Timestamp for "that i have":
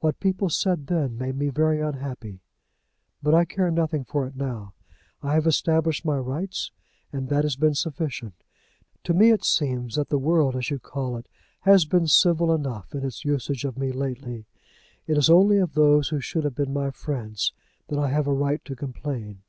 17.86-18.26